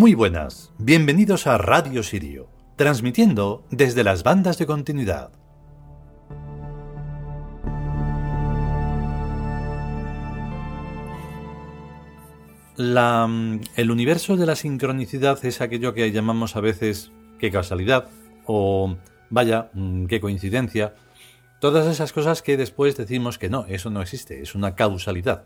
[0.00, 5.30] Muy buenas, bienvenidos a Radio Sirio, transmitiendo desde las bandas de continuidad.
[12.78, 18.08] Mm, el universo de la sincronicidad es aquello que llamamos a veces qué casualidad
[18.46, 18.96] o
[19.28, 20.94] vaya, mm, qué coincidencia.
[21.60, 25.44] Todas esas cosas que después decimos que no, eso no existe, es una causalidad.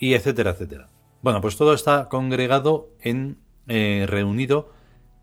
[0.00, 0.88] Y etcétera, etcétera.
[1.22, 4.72] Bueno, pues todo está congregado en, eh, reunido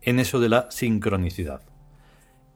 [0.00, 1.62] en eso de la sincronicidad.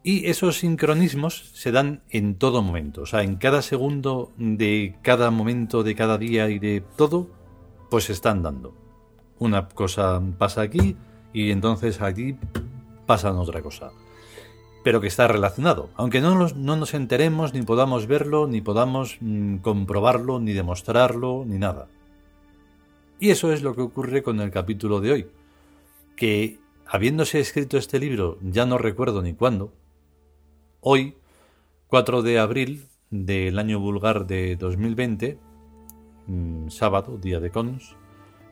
[0.03, 5.31] Y esos sincronismos se dan en todo momento, o sea, en cada segundo de cada
[5.33, 7.29] momento de cada día y de todo,
[7.91, 8.73] pues se están dando.
[9.39, 10.97] Una cosa pasa aquí
[11.33, 12.37] y entonces allí
[13.07, 13.91] pasa otra cosa.
[14.85, 19.19] Pero que está relacionado, aunque no nos, no nos enteremos, ni podamos verlo, ni podamos
[19.21, 21.89] mm, comprobarlo, ni demostrarlo, ni nada.
[23.19, 25.27] Y eso es lo que ocurre con el capítulo de hoy,
[26.17, 29.73] que habiéndose escrito este libro, ya no recuerdo ni cuándo,
[30.81, 31.17] hoy,
[31.89, 35.39] 4 de abril del año vulgar de 2020,
[36.27, 37.97] mm, sábado, día de Cons,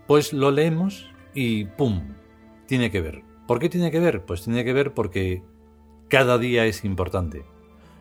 [0.06, 2.14] pues lo leemos y ¡pum!
[2.66, 3.22] Tiene que ver.
[3.46, 4.24] ¿Por qué tiene que ver?
[4.24, 5.42] Pues tiene que ver porque
[6.08, 7.44] cada día es importante.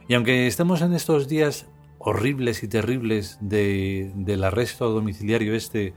[0.07, 5.93] Y aunque estemos en estos días horribles y terribles de, del arresto domiciliario este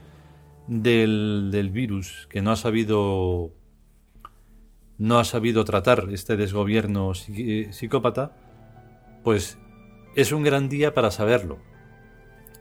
[0.67, 3.51] del, del virus que no ha sabido
[4.97, 8.35] no ha sabido tratar este desgobierno psicópata,
[9.23, 9.57] pues
[10.15, 11.59] es un gran día para saberlo,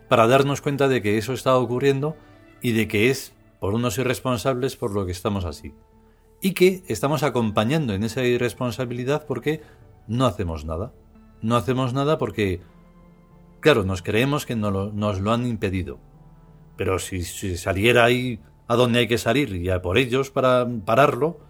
[0.09, 2.17] para darnos cuenta de que eso está ocurriendo
[2.61, 5.75] y de que es por unos irresponsables por lo que estamos así.
[6.43, 9.63] Y que estamos acompañando en esa irresponsabilidad porque
[10.07, 10.93] no hacemos nada.
[11.41, 12.61] No hacemos nada porque,
[13.61, 15.99] claro, nos creemos que nos lo han impedido.
[16.77, 21.41] Pero si, saliera ahí a donde hay que salir y a por ellos para pararlo,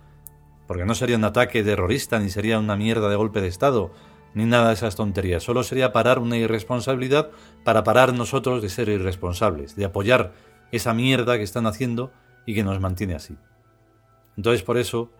[0.66, 3.92] porque no sería un ataque terrorista, ni sería una mierda de golpe de Estado,
[4.34, 5.42] ni nada de esas tonterías.
[5.42, 7.30] Solo sería parar una irresponsabilidad
[7.64, 10.34] para parar nosotros de ser irresponsables, de apoyar
[10.72, 12.12] esa mierda que están haciendo
[12.44, 13.36] y que nos mantiene así.
[14.36, 15.10] Entonces por eso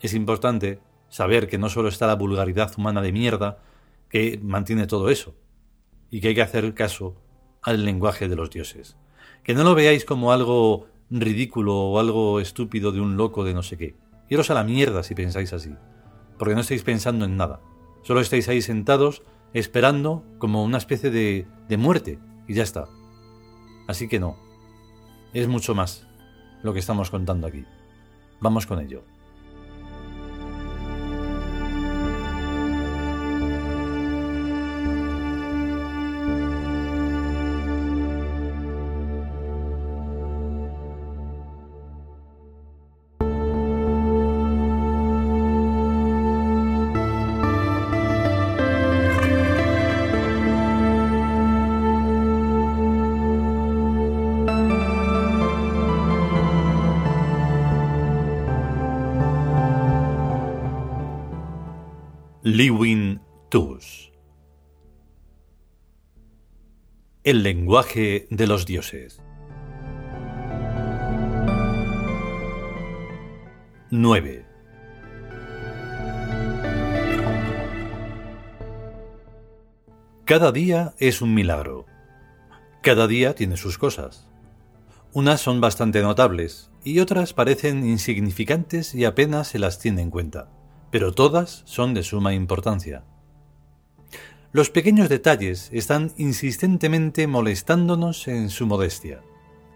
[0.00, 3.58] es importante saber que no solo está la vulgaridad humana de mierda
[4.08, 5.34] que mantiene todo eso,
[6.10, 7.16] y que hay que hacer caso
[7.62, 8.96] al lenguaje de los dioses.
[9.42, 13.62] Que no lo veáis como algo ridículo o algo estúpido de un loco de no
[13.62, 13.94] sé qué.
[14.28, 15.74] Iros a la mierda si pensáis así,
[16.38, 17.60] porque no estáis pensando en nada.
[18.02, 19.22] Solo estáis ahí sentados
[19.54, 22.88] esperando como una especie de, de muerte y ya está.
[23.86, 24.36] Así que no,
[25.32, 26.06] es mucho más
[26.62, 27.64] lo que estamos contando aquí.
[28.40, 29.02] Vamos con ello.
[62.58, 63.20] Liwin
[63.50, 64.10] Tus
[67.22, 69.22] El lenguaje de los dioses
[73.92, 74.44] 9.
[80.24, 81.86] Cada día es un milagro.
[82.82, 84.28] Cada día tiene sus cosas.
[85.12, 90.57] Unas son bastante notables y otras parecen insignificantes y apenas se las tiene en cuenta
[90.90, 93.04] pero todas son de suma importancia.
[94.52, 99.20] Los pequeños detalles están insistentemente molestándonos en su modestia,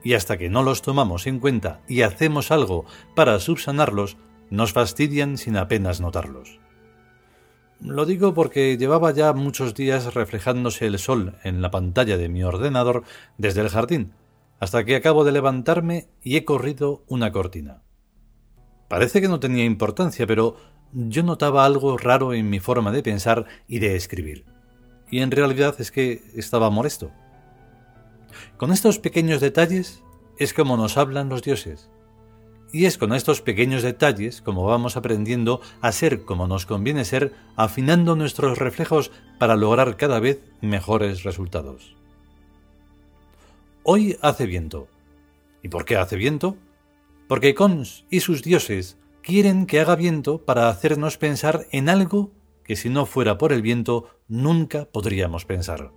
[0.03, 4.17] y hasta que no los tomamos en cuenta y hacemos algo para subsanarlos,
[4.51, 6.59] nos fastidian sin apenas notarlos.
[7.81, 12.45] Lo digo porque llevaba ya muchos días reflejándose el sol en la pantalla de mi
[12.45, 13.03] ordenador
[13.39, 14.15] desde el jardín,
[14.61, 17.83] hasta que acabo de levantarme y he corrido una cortina.
[18.89, 20.57] Parece que no tenía importancia, pero
[20.93, 24.45] yo notaba algo raro en mi forma de pensar y de escribir.
[25.11, 27.11] Y en realidad es que estaba molesto.
[28.57, 30.03] Con estos pequeños detalles
[30.39, 31.91] es como nos hablan los dioses.
[32.73, 37.35] Y es con estos pequeños detalles como vamos aprendiendo a ser como nos conviene ser,
[37.57, 41.95] afinando nuestros reflejos para lograr cada vez mejores resultados.
[43.83, 44.89] Hoy hace viento.
[45.63, 46.57] ¿Y por qué hace viento?
[47.29, 52.33] Porque Cons y sus dioses quieren que haga viento para hacernos pensar en algo
[52.65, 55.93] que si no fuera por el viento nunca podríamos pensar.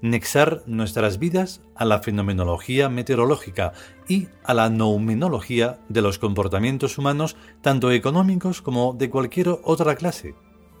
[0.00, 3.72] nexar nuestras vidas a la fenomenología meteorológica
[4.08, 10.34] y a la noumenología de los comportamientos humanos, tanto económicos como de cualquier otra clase.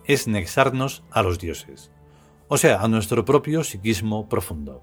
[0.06, 1.92] Es nexarnos a los dioses,
[2.48, 4.82] o sea, a nuestro propio psiquismo profundo.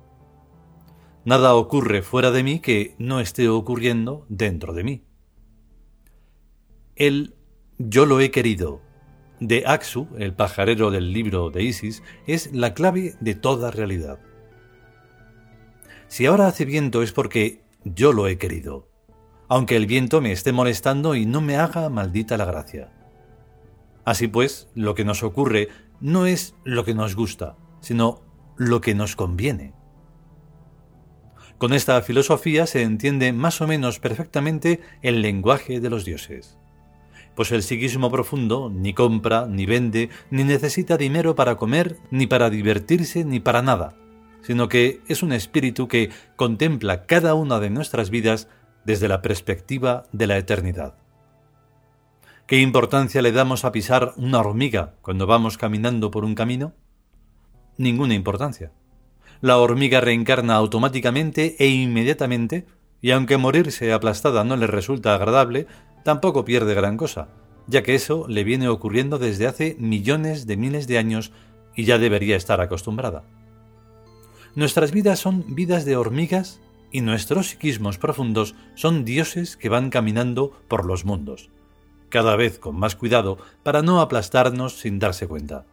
[1.25, 5.08] Nada ocurre fuera de mí que no esté ocurriendo dentro de mí.
[6.99, 7.33] El
[7.77, 8.81] yo lo he querido
[9.39, 14.19] de Axu, el pajarero del libro de Isis, es la clave de toda realidad.
[16.09, 18.89] Si ahora hace viento es porque yo lo he querido,
[19.47, 22.91] aunque el viento me esté molestando y no me haga maldita la gracia.
[24.03, 25.69] Así pues, lo que nos ocurre
[26.01, 28.25] no es lo que nos gusta, sino
[28.57, 29.73] lo que nos conviene.
[31.57, 36.58] Con esta filosofía se entiende más o menos perfectamente el lenguaje de los dioses
[37.39, 42.49] pues el psiquismo profundo ni compra, ni vende, ni necesita dinero para comer, ni para
[42.49, 43.95] divertirse, ni para nada,
[44.41, 48.49] sino que es un espíritu que contempla cada una de nuestras vidas
[48.83, 50.95] desde la perspectiva de la eternidad.
[52.45, 56.73] ¿Qué importancia le damos a pisar una hormiga cuando vamos caminando por un camino?
[57.77, 58.73] Ninguna importancia.
[59.39, 62.65] La hormiga reencarna automáticamente e inmediatamente,
[63.01, 65.67] y aunque morirse aplastada no le resulta agradable,
[66.03, 67.29] tampoco pierde gran cosa,
[67.67, 71.31] ya que eso le viene ocurriendo desde hace millones de miles de años
[71.75, 73.23] y ya debería estar acostumbrada.
[74.55, 76.59] Nuestras vidas son vidas de hormigas
[76.91, 81.49] y nuestros psiquismos profundos son dioses que van caminando por los mundos,
[82.09, 85.65] cada vez con más cuidado para no aplastarnos sin darse cuenta.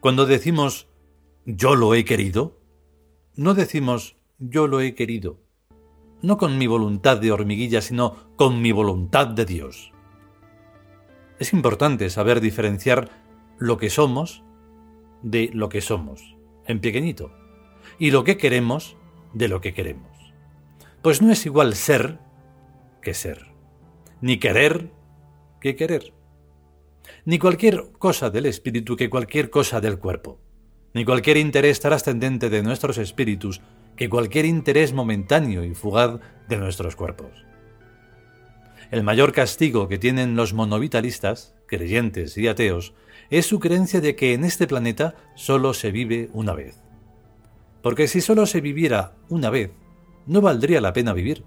[0.00, 0.88] Cuando decimos
[1.46, 2.58] yo lo he querido,
[3.36, 5.38] no decimos yo lo he querido,
[6.22, 9.92] no con mi voluntad de hormiguilla, sino con mi voluntad de Dios.
[11.38, 13.10] Es importante saber diferenciar
[13.58, 14.42] lo que somos
[15.22, 16.36] de lo que somos,
[16.66, 17.32] en pequeñito,
[17.98, 18.96] y lo que queremos
[19.34, 20.32] de lo que queremos.
[21.02, 22.18] Pues no es igual ser
[23.02, 23.46] que ser,
[24.20, 24.90] ni querer
[25.60, 26.12] que querer,
[27.24, 30.40] ni cualquier cosa del espíritu que cualquier cosa del cuerpo,
[30.94, 33.60] ni cualquier interés trascendente de nuestros espíritus
[33.98, 37.44] que cualquier interés momentáneo y fugaz de nuestros cuerpos.
[38.92, 42.94] El mayor castigo que tienen los monovitalistas, creyentes y ateos,
[43.28, 46.80] es su creencia de que en este planeta solo se vive una vez.
[47.82, 49.72] Porque si solo se viviera una vez,
[50.26, 51.42] no valdría la pena vivir.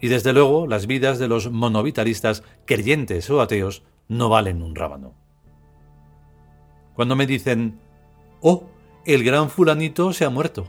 [0.00, 5.14] Y desde luego las vidas de los monovitalistas, creyentes o ateos, no valen un rábano.
[6.94, 7.78] Cuando me dicen,
[8.40, 8.64] oh,
[9.04, 10.66] el gran fulanito se ha muerto,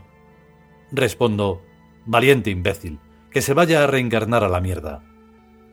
[0.92, 1.62] Respondo,
[2.04, 3.00] valiente imbécil,
[3.30, 5.02] que se vaya a reencarnar a la mierda.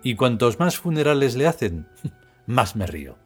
[0.02, 1.88] Y cuantos más funerales le hacen,
[2.46, 3.18] más me río.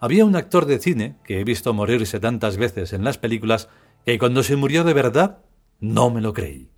[0.00, 3.68] Había un actor de cine que he visto morirse tantas veces en las películas
[4.04, 5.38] que cuando se murió de verdad
[5.78, 6.73] no me lo creí.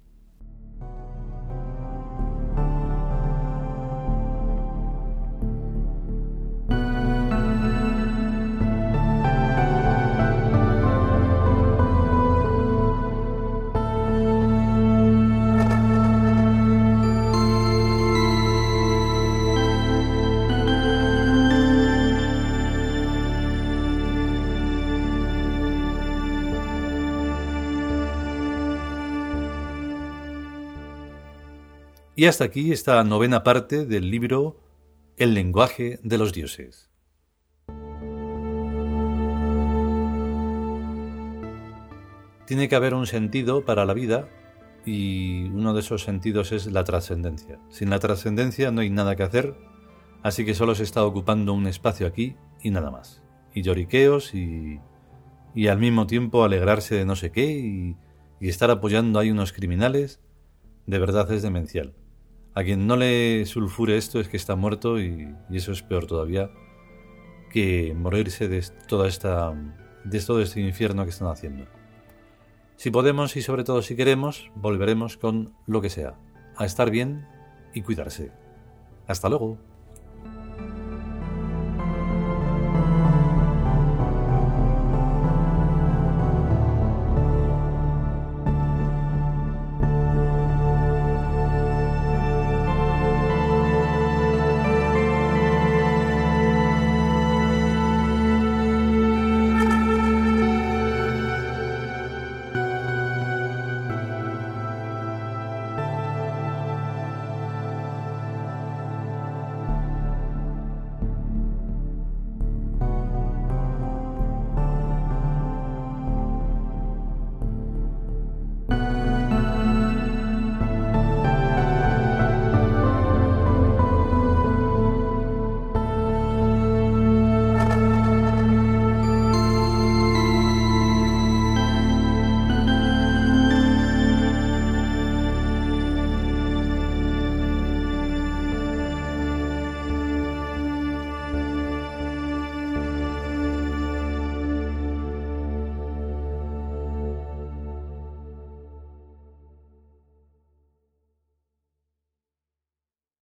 [32.18, 34.58] Y hasta aquí esta novena parte del libro
[35.18, 36.88] El lenguaje de los dioses.
[42.46, 44.30] Tiene que haber un sentido para la vida
[44.87, 47.58] y uno de esos sentidos es la trascendencia.
[47.68, 49.54] Sin la trascendencia no hay nada que hacer,
[50.23, 53.23] así que solo se está ocupando un espacio aquí y nada más.
[53.52, 54.80] Y lloriqueos y,
[55.54, 57.99] y al mismo tiempo alegrarse de no sé qué y,
[58.40, 60.23] y estar apoyando a unos criminales,
[60.87, 61.92] de verdad es demencial.
[62.56, 66.50] A quien no le sulfure esto es que está muerto y, eso es peor todavía
[67.50, 69.52] que morirse de toda esta
[70.04, 71.66] de todo este infierno que están haciendo.
[72.76, 76.14] Si podemos y sobre todo si queremos, volveremos con lo que sea,
[76.56, 77.28] a estar bien
[77.75, 78.32] y cuidarse.
[79.06, 79.58] Hasta luego.